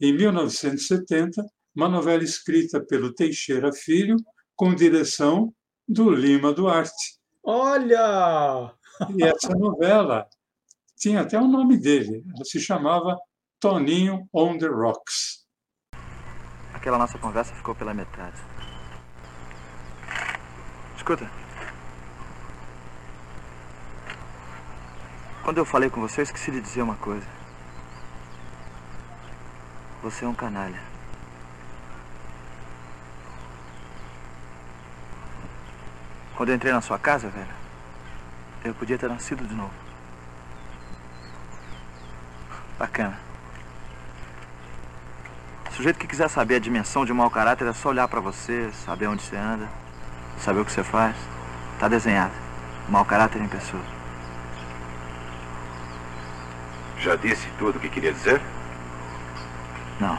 [0.00, 4.16] Em 1970, uma novela escrita pelo Teixeira Filho,
[4.56, 5.52] com direção
[5.86, 7.18] do Lima Duarte.
[7.42, 8.72] Olha!
[9.16, 10.26] E essa novela
[10.96, 13.16] tinha até o nome dele, ela se chamava
[13.60, 15.46] Toninho on the Rocks.
[16.74, 18.40] Aquela nossa conversa ficou pela metade.
[20.96, 21.30] Escuta,
[25.48, 27.26] Quando eu falei com você, eu esqueci de dizer uma coisa.
[30.02, 30.78] Você é um canalha.
[36.36, 37.48] Quando eu entrei na sua casa, velho,
[38.62, 39.72] eu podia ter nascido de novo.
[42.78, 43.18] Bacana.
[45.70, 48.70] O sujeito que quiser saber a dimensão de mau caráter é só olhar para você,
[48.84, 49.66] saber onde você anda,
[50.36, 51.16] saber o que você faz.
[51.80, 52.34] Tá desenhado.
[52.86, 53.97] Mau caráter em pessoa.
[57.00, 58.40] Já disse tudo o que queria dizer?
[60.00, 60.18] Não.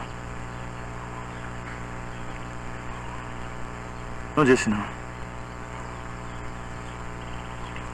[4.36, 4.84] Não disse, não.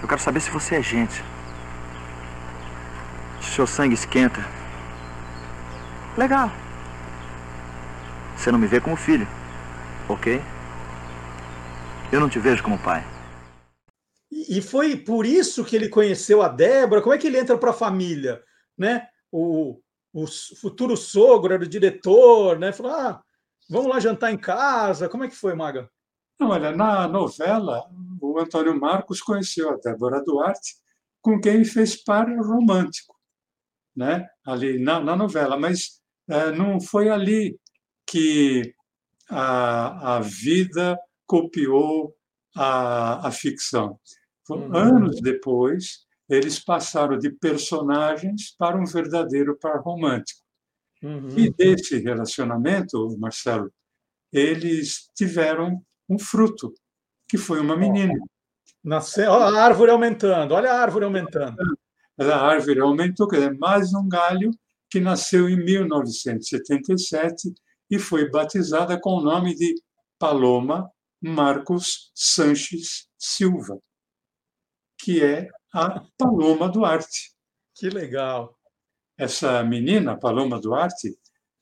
[0.00, 1.24] Eu quero saber se você é gente.
[3.40, 4.44] Se seu sangue esquenta.
[6.16, 6.50] Legal.
[8.36, 9.26] Você não me vê como filho,
[10.08, 10.40] ok?
[12.12, 13.04] Eu não te vejo como pai.
[14.30, 17.02] E foi por isso que ele conheceu a Débora?
[17.02, 18.40] Como é que ele entra para a família?
[18.76, 19.08] Né?
[19.30, 19.80] O,
[20.12, 20.26] o
[20.60, 22.72] futuro sogro era o diretor, né?
[22.72, 23.22] Falou: ah,
[23.68, 25.08] vamos lá jantar em casa.
[25.08, 25.90] Como é que foi, Maga?
[26.38, 27.84] Não, olha, na novela,
[28.20, 30.74] o Antônio Marcos conheceu a Débora Duarte,
[31.22, 33.16] com quem fez par romântico,
[33.94, 34.28] né?
[34.44, 37.58] Ali na, na novela, mas é, não foi ali
[38.06, 38.74] que
[39.28, 42.14] a, a vida copiou
[42.54, 43.98] a, a ficção.
[44.48, 44.76] Uhum.
[44.76, 50.40] Anos depois, eles passaram de personagens para um verdadeiro par romântico.
[51.02, 51.28] Uhum.
[51.36, 53.70] E desse relacionamento, Marcelo,
[54.32, 56.72] eles tiveram um fruto,
[57.28, 58.14] que foi uma menina.
[58.82, 61.56] Nasceu, olha a árvore aumentando, olha a árvore aumentando.
[62.18, 64.50] A árvore aumentou, quer dizer, mais um galho
[64.90, 67.52] que nasceu em 1977
[67.90, 69.74] e foi batizada com o nome de
[70.18, 73.78] Paloma Marcos Sanches Silva,
[74.98, 77.34] que é a Paloma Duarte.
[77.74, 78.58] Que legal!
[79.18, 81.14] Essa menina, Paloma Duarte,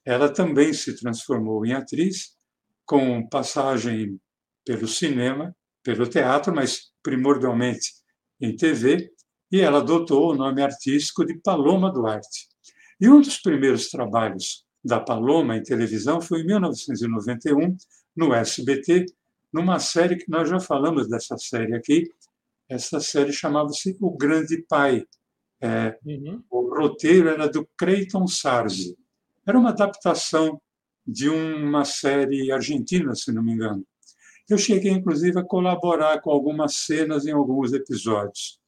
[0.04, 2.36] ela também se transformou em atriz,
[2.86, 4.20] com passagem
[4.64, 7.92] pelo cinema, pelo teatro, mas primordialmente
[8.40, 9.10] em TV,
[9.50, 12.46] e ela adotou o nome artístico de Paloma Duarte.
[13.00, 17.76] E um dos primeiros trabalhos da Paloma em televisão foi em 1991,
[18.16, 19.06] no SBT,
[19.52, 22.08] numa série que nós já falamos dessa série aqui,
[22.68, 25.04] essa série chamava-se O Grande Pai.
[25.60, 26.42] É, uhum.
[26.50, 28.96] O roteiro era do Creighton Sarzi.
[29.46, 30.60] Era uma adaptação
[31.06, 33.84] de uma série argentina, se não me engano.
[34.48, 38.58] Eu cheguei, inclusive, a colaborar com algumas cenas em alguns episódios.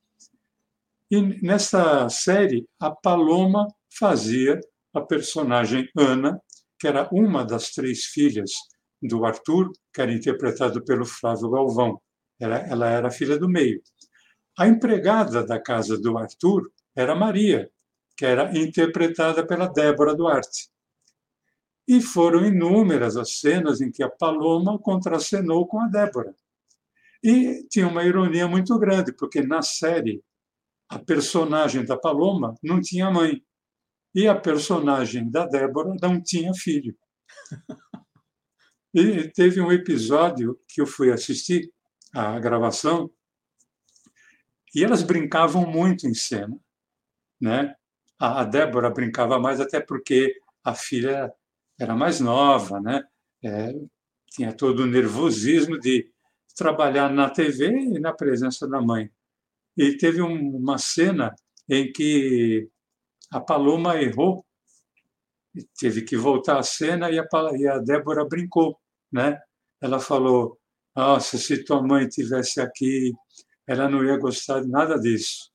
[1.11, 4.61] E nessa série, a Paloma fazia
[4.95, 6.41] a personagem Ana,
[6.79, 8.51] que era uma das três filhas
[9.03, 12.01] do Arthur, que era interpretado pelo Flávio Galvão.
[12.39, 13.83] Ela, ela era a filha do meio.
[14.59, 17.71] A empregada da casa do Arthur era Maria,
[18.17, 20.71] que era interpretada pela Débora Duarte.
[21.87, 26.35] E foram inúmeras as cenas em que a Paloma contracenou com a Débora.
[27.23, 30.23] E tinha uma ironia muito grande, porque na série
[30.89, 33.43] a personagem da Paloma não tinha mãe
[34.15, 36.97] e a personagem da Débora não tinha filho.
[38.95, 41.71] E teve um episódio que eu fui assistir
[42.15, 43.11] a gravação
[44.75, 46.59] e elas brincavam muito em cena,
[47.41, 47.75] né?
[48.19, 51.33] A Débora brincava mais até porque a filha
[51.79, 53.03] era mais nova, né?
[53.43, 53.75] É,
[54.31, 56.11] tinha todo o nervosismo de
[56.55, 59.11] trabalhar na TV e na presença da mãe.
[59.77, 61.35] E teve um, uma cena
[61.69, 62.69] em que
[63.31, 64.45] a Paloma errou,
[65.79, 68.79] teve que voltar à cena e a, e a Débora brincou,
[69.13, 69.41] né?
[69.81, 70.59] Ela falou:
[70.97, 73.13] "Nossa, se tua mãe tivesse aqui,
[73.67, 75.51] ela não ia gostar de nada disso".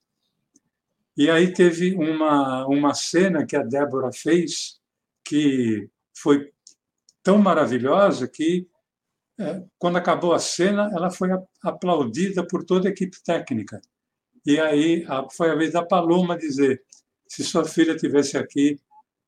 [1.18, 4.80] E aí teve uma uma cena que a Débora fez
[5.26, 6.52] que foi
[7.24, 8.68] tão maravilhosa que
[9.40, 11.30] é, quando acabou a cena, ela foi
[11.64, 13.82] aplaudida por toda a equipe técnica.
[14.46, 16.84] E aí foi a vez da Paloma dizer:
[17.28, 18.80] se sua filha tivesse aqui,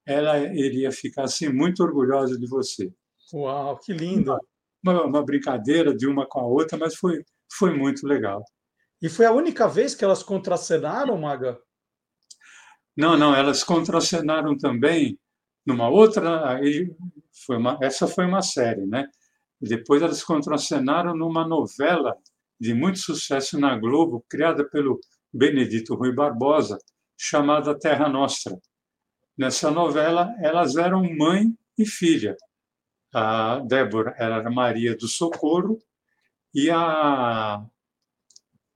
[0.05, 2.91] ela iria ficar assim muito orgulhosa de você.
[3.33, 4.37] Uau, que lindo!
[4.83, 8.43] Uma, uma brincadeira de uma com a outra, mas foi, foi muito legal.
[9.01, 11.59] E foi a única vez que elas contracenaram, Maga?
[12.95, 15.17] Não, não, elas contracenaram também
[15.65, 16.49] numa outra.
[16.55, 16.93] Aí
[17.45, 19.07] foi uma, essa foi uma série, né?
[19.59, 22.15] Depois elas contracenaram numa novela
[22.59, 24.99] de muito sucesso na Globo, criada pelo
[25.33, 26.77] Benedito Rui Barbosa,
[27.17, 28.57] chamada Terra Nostra.
[29.37, 32.37] Nessa novela, elas eram mãe e filha.
[33.13, 35.79] A Débora era Maria do Socorro
[36.53, 37.63] e a,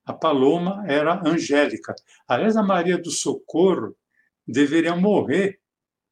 [0.06, 1.94] a Paloma era Angélica.
[2.26, 3.96] Aliás, a Maria do Socorro
[4.46, 5.58] deveria morrer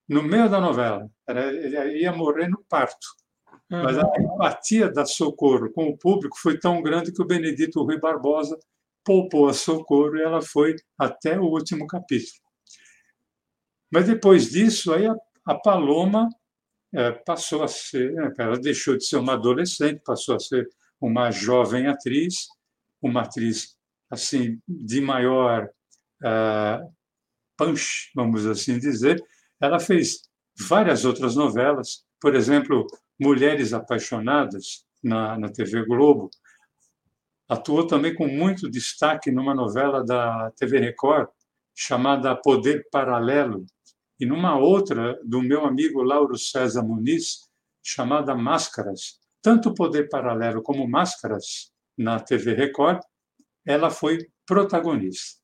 [0.08, 1.08] no meio da novela.
[1.26, 3.06] Ela ia morrer no parto.
[3.68, 7.98] Mas a empatia da Socorro com o público foi tão grande que o Benedito Rui
[7.98, 8.56] Barbosa
[9.04, 12.40] poupou a Socorro e ela foi até o último capítulo.
[13.90, 16.28] Mas depois disso, aí a, a Paloma
[17.24, 20.68] passou a ser, né, ela deixou de ser uma adolescente, passou a ser
[21.00, 22.46] uma jovem atriz,
[23.02, 23.76] uma atriz
[24.10, 25.68] assim de maior
[26.22, 26.92] uh,
[27.56, 29.22] punch, vamos assim dizer.
[29.60, 30.22] Ela fez
[30.58, 32.86] várias outras novelas, por exemplo,
[33.20, 36.30] Mulheres Apaixonadas na, na TV Globo,
[37.48, 41.28] Atuou também com muito destaque numa novela da TV Record
[41.72, 43.64] chamada Poder Paralelo
[44.18, 47.46] e numa outra do meu amigo Lauro César Muniz
[47.84, 49.18] chamada Máscaras.
[49.42, 53.00] Tanto Poder Paralelo como Máscaras na TV Record,
[53.64, 55.40] ela foi protagonista.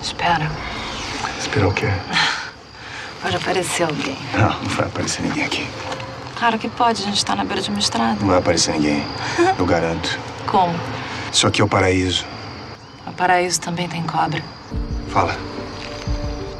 [0.00, 0.46] Espera.
[1.38, 1.86] Espera o quê?
[3.22, 4.16] Pode aparecer alguém.
[4.32, 5.66] Não, não vai aparecer ninguém aqui.
[6.36, 8.18] Claro que pode, a gente tá na beira de uma estrada.
[8.20, 9.02] Não vai aparecer ninguém.
[9.56, 10.18] Eu garanto.
[10.46, 10.74] Como?
[11.32, 12.26] Isso aqui é o paraíso.
[13.06, 14.42] O paraíso também tem cobra.
[15.08, 15.36] Fala.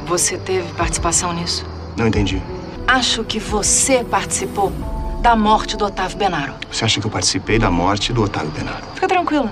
[0.05, 1.65] Você teve participação nisso?
[1.97, 2.41] Não entendi.
[2.87, 4.71] Acho que você participou
[5.21, 6.53] da morte do Otávio Benaro.
[6.69, 8.83] Você acha que eu participei da morte do Otávio Benaro?
[8.93, 9.49] Fica tranquila.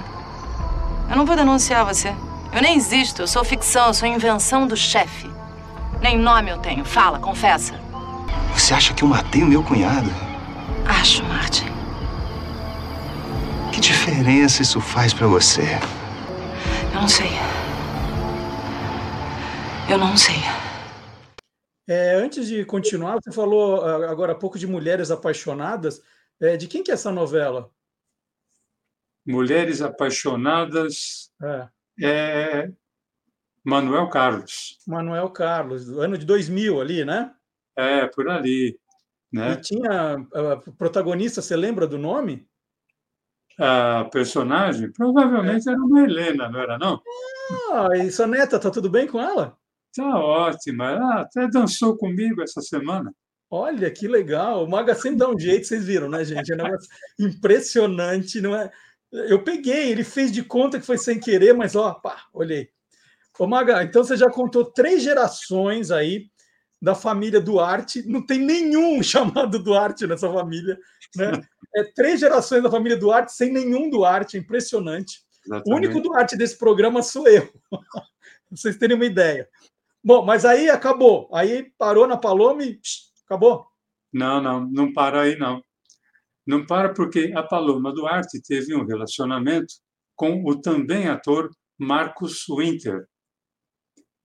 [1.09, 2.13] Eu não vou denunciar você.
[2.53, 5.29] Eu nem existo, eu sou ficção, eu sou invenção do chefe.
[6.01, 6.83] Nem nome eu tenho.
[6.83, 7.79] Fala, confessa.
[8.53, 10.11] Você acha que eu matei o meu cunhado?
[10.85, 11.71] Acho, Martin.
[13.71, 15.79] Que diferença isso faz para você?
[16.93, 17.31] Eu não sei.
[19.91, 20.35] Eu não sei.
[21.85, 26.01] É, antes de continuar, você falou ah, agora há pouco de Mulheres Apaixonadas.
[26.39, 27.69] É, de quem que é essa novela?
[29.27, 31.67] Mulheres Apaixonadas é,
[32.01, 32.71] é
[33.65, 34.77] Manuel Carlos.
[34.87, 37.35] Manuel Carlos, ano de 2000 ali, né?
[37.75, 38.79] É, por ali.
[39.29, 39.51] Né?
[39.51, 42.47] E tinha a protagonista, você lembra do nome?
[43.59, 47.01] A personagem provavelmente era uma Helena, não era não?
[47.73, 49.59] Ah, e sua neta, tá tudo bem com ela?
[49.95, 50.91] Tá ótima.
[50.91, 53.13] Ela até dançou comigo essa semana.
[53.49, 54.63] Olha que legal.
[54.63, 56.51] O Maga sempre dá um jeito, vocês viram, né, gente?
[56.51, 56.89] É um negócio
[57.19, 58.71] impressionante, não é?
[59.11, 62.69] Eu peguei, ele fez de conta que foi sem querer, mas ó, pá, olhei.
[63.37, 66.31] Ô Maga, então você já contou três gerações aí
[66.81, 70.79] da família Duarte, não tem nenhum chamado Duarte nessa família,
[71.15, 71.31] né?
[71.75, 75.19] é, três gerações da família Duarte sem nenhum Duarte, é impressionante.
[75.45, 75.69] Exatamente.
[75.69, 77.51] O único Duarte desse programa sou eu.
[77.69, 78.03] pra
[78.49, 79.47] vocês terem uma ideia.
[80.03, 81.29] Bom, mas aí acabou.
[81.33, 82.79] Aí parou na Paloma e
[83.25, 83.67] acabou.
[84.11, 85.63] Não, não, não para aí, não.
[86.45, 89.75] Não para porque a Paloma Duarte teve um relacionamento
[90.15, 93.07] com o também ator Marcos Winter.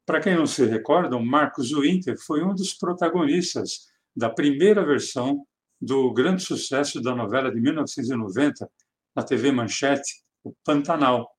[0.05, 5.47] Para quem não se recorda, o Marcos Winter foi um dos protagonistas da primeira versão
[5.81, 8.71] do grande sucesso da novela de 1990
[9.15, 11.31] na TV Manchete, o Pantanal.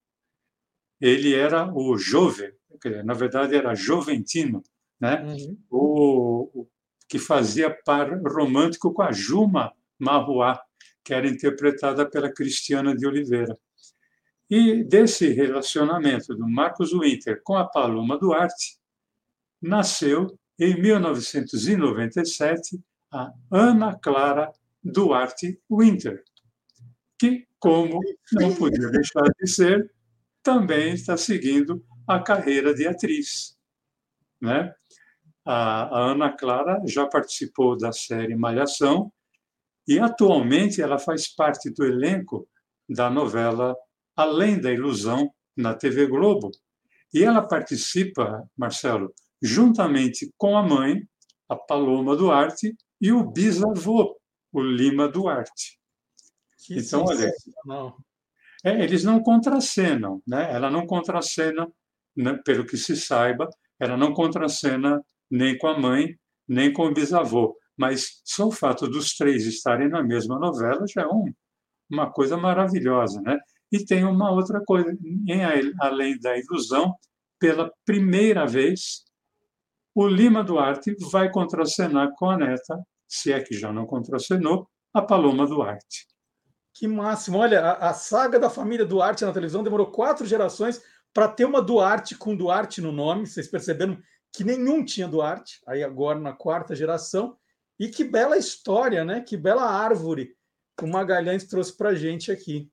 [1.01, 1.97] Ele era o
[3.03, 4.63] na verdade era joventino,
[4.99, 5.23] né?
[5.23, 5.57] Uhum.
[5.69, 6.67] O, o,
[7.07, 10.61] que fazia par romântico com a Juma Marruá,
[11.03, 13.57] que era interpretada pela Cristiana de Oliveira.
[14.49, 18.77] E desse relacionamento do Marcos Winter com a Paloma Duarte,
[19.61, 22.79] nasceu, em 1997,
[23.11, 24.51] a Ana Clara
[24.83, 26.23] Duarte Winter,
[27.19, 27.99] que, como
[28.33, 29.91] não podia deixar de ser,
[30.41, 33.57] também está seguindo a carreira de atriz.
[34.41, 34.73] Né?
[35.45, 39.11] A, a Ana Clara já participou da série Malhação
[39.87, 42.47] e atualmente ela faz parte do elenco
[42.87, 43.75] da novela
[44.15, 46.51] Além da Ilusão na TV Globo.
[47.13, 51.07] E ela participa, Marcelo, juntamente com a mãe,
[51.47, 54.17] a Paloma Duarte, e o bisavô,
[54.51, 55.79] o Lima Duarte.
[56.65, 57.31] Que então, olha,
[58.63, 60.51] é, eles não contracenam, né?
[60.51, 61.71] Ela não contracena,
[62.17, 63.47] né, pelo que se saiba,
[63.79, 66.15] ela não contracena nem com a mãe,
[66.47, 67.55] nem com o bisavô.
[67.77, 71.31] Mas só o fato dos três estarem na mesma novela já é um,
[71.89, 73.37] uma coisa maravilhosa, né?
[73.71, 74.97] E tem uma outra coisa,
[75.27, 75.43] em
[75.79, 76.95] além da ilusão,
[77.39, 79.03] pela primeira vez,
[79.93, 85.01] o Lima Duarte vai contracenar com a neta, se é que já não contracenou, a
[85.01, 86.07] Paloma Duarte.
[86.73, 87.39] Que máximo!
[87.39, 90.81] Olha, a, a saga da família Duarte na televisão demorou quatro gerações
[91.17, 93.25] para ter uma Duarte com Duarte no nome.
[93.25, 93.99] Vocês perceberam
[94.31, 97.35] que nenhum tinha Duarte, aí agora na quarta geração.
[97.79, 99.21] E que bela história, né?
[99.21, 100.35] Que bela árvore
[100.79, 102.69] o Magalhães trouxe para a gente aqui.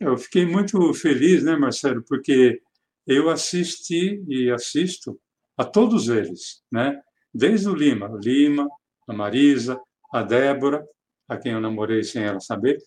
[0.00, 2.62] Eu fiquei muito feliz, né, Marcelo, porque
[3.06, 5.20] eu assisti e assisto
[5.58, 6.98] a todos eles, né?
[7.34, 8.66] Desde o Lima, o Lima,
[9.06, 9.78] a Marisa,
[10.10, 10.82] a Débora,
[11.28, 12.78] a quem eu namorei sem ela saber,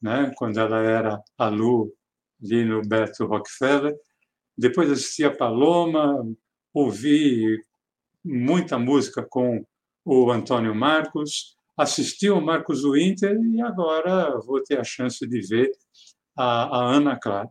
[0.00, 0.32] né?
[0.38, 1.94] Quando ela era a Lu
[2.42, 3.94] ali no Beto Rockefeller.
[4.56, 6.26] Depois assisti a Paloma,
[6.72, 7.58] ouvi
[8.24, 9.64] muita música com
[10.04, 15.70] o Antônio Marcos, assisti o Marcos Winter e agora vou ter a chance de ver
[16.36, 17.50] a, a Ana Clara.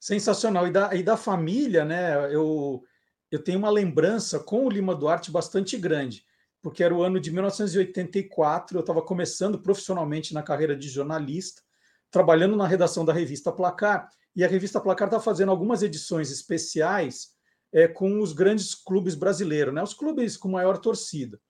[0.00, 0.66] Sensacional.
[0.66, 2.32] E da, e da família, né?
[2.32, 2.82] Eu,
[3.30, 6.24] eu tenho uma lembrança com o Lima Duarte bastante grande,
[6.62, 11.62] porque era o ano de 1984, eu estava começando profissionalmente na carreira de jornalista,
[12.10, 17.30] trabalhando na redação da revista Placar, e a revista Placar está fazendo algumas edições especiais
[17.72, 19.82] é, com os grandes clubes brasileiros, né?
[19.82, 21.40] os clubes com maior torcida.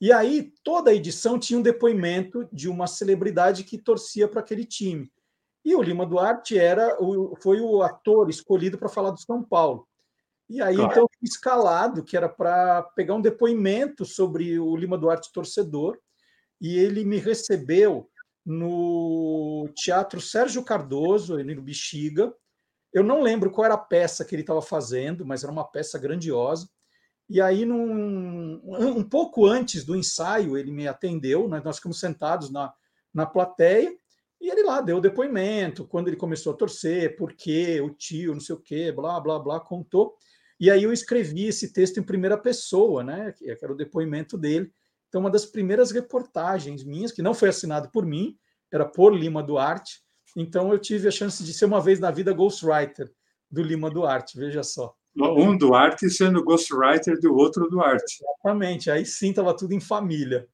[0.00, 4.64] E aí, toda a edição tinha um depoimento de uma celebridade que torcia para aquele
[4.64, 5.12] time.
[5.64, 9.86] E o Lima Duarte era o, foi o ator escolhido para falar do São Paulo.
[10.48, 10.90] E aí, claro.
[10.90, 15.96] então, eu fui escalado, que era para pegar um depoimento sobre o Lima Duarte torcedor,
[16.60, 18.10] e ele me recebeu
[18.44, 22.34] no Teatro Sérgio Cardoso, no Bexiga,
[22.92, 25.98] eu não lembro qual era a peça que ele estava fazendo, mas era uma peça
[25.98, 26.68] grandiosa.
[27.28, 32.50] E aí, num, um pouco antes do ensaio, ele me atendeu, nós, nós ficamos sentados
[32.50, 32.72] na,
[33.14, 33.90] na plateia,
[34.40, 38.34] e ele lá deu o depoimento, quando ele começou a torcer, por quê, o tio,
[38.34, 40.14] não sei o quê, blá, blá, blá, contou.
[40.58, 44.70] E aí eu escrevi esse texto em primeira pessoa, né, que era o depoimento dele.
[45.12, 48.34] Então, uma das primeiras reportagens minhas, que não foi assinado por mim,
[48.72, 50.00] era por Lima Duarte,
[50.34, 53.12] então eu tive a chance de ser uma vez na vida ghostwriter
[53.50, 54.94] do Lima Duarte, veja só.
[55.14, 58.24] Um Duarte sendo ghostwriter do outro Duarte.
[58.24, 60.48] Exatamente, aí sim estava tudo em família.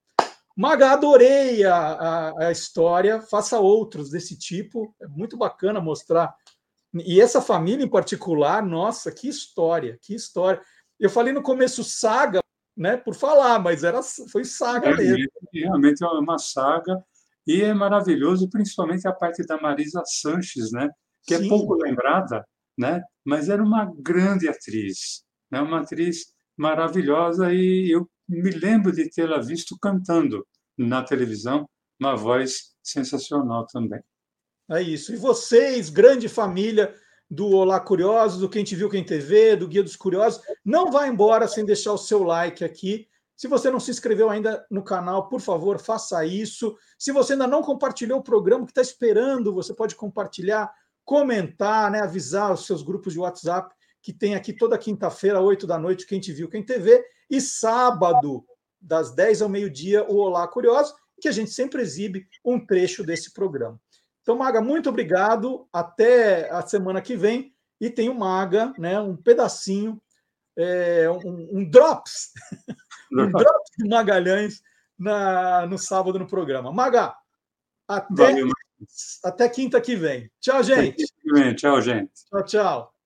[0.56, 6.34] Maga, adorei a, a, a, história, faça outros desse tipo, é muito bacana mostrar.
[7.06, 10.60] E essa família em particular, nossa, que história, que história.
[10.98, 12.40] Eu falei no começo saga,
[12.78, 14.00] né, por falar, mas era,
[14.30, 15.28] foi saga é, mesmo.
[15.52, 17.02] Realmente é uma saga
[17.44, 20.88] e é maravilhoso, principalmente a parte da Marisa Sanches, né?
[21.24, 21.46] que é Sim.
[21.46, 22.46] é pouco lembrada,
[22.78, 23.02] né?
[23.24, 25.60] mas era uma grande atriz, né?
[25.60, 26.26] uma atriz
[26.56, 31.68] maravilhosa e eu me lembro de tê-la visto cantando na televisão,
[32.00, 34.00] uma voz sensacional também.
[34.70, 35.12] É isso.
[35.12, 36.94] E vocês, grande família
[37.30, 41.06] do Olá Curiosos, do Quem Te Viu Quem TV, do Guia dos Curiosos, não vá
[41.06, 43.06] embora sem deixar o seu like aqui
[43.36, 46.76] Se você não se inscreveu ainda no canal, por favor, faça isso.
[46.98, 50.72] Se você ainda não compartilhou o programa que está esperando, você pode compartilhar,
[51.04, 55.78] comentar, né, avisar os seus grupos de WhatsApp que tem aqui toda quinta-feira, 8 da
[55.78, 58.44] noite, quem te viu, quem TV, e sábado,
[58.80, 63.32] das 10 ao meio-dia, o Olá Curioso, que a gente sempre exibe um trecho desse
[63.32, 63.78] programa.
[64.28, 65.66] Então, Maga, muito obrigado.
[65.72, 67.54] Até a semana que vem.
[67.80, 69.98] E tem o Maga, né, um pedacinho,
[70.54, 72.32] é, um, um drops
[73.10, 74.60] um drop de Magalhães
[74.98, 76.70] na, no sábado no programa.
[76.70, 77.14] Maga,
[77.88, 78.34] até,
[79.24, 80.30] até quinta que vem.
[80.38, 81.06] Tchau, gente.
[81.56, 82.12] Tchau, gente.
[82.28, 82.97] Tchau, tchau.